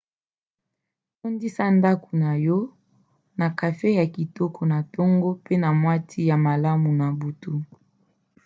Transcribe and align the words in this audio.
tondisa 1.19 1.63
ndako 1.77 2.09
na 2.23 2.31
yo 2.45 2.57
na 3.37 3.47
kafe 3.59 3.87
ya 3.99 4.05
kitoko 4.15 4.59
na 4.71 4.77
ntongo 4.83 5.27
mpe 5.41 5.55
mwa 5.81 5.95
ti 6.09 6.19
ya 6.29 6.37
malamu 6.45 6.89
na 6.99 7.07
butu 7.19 7.53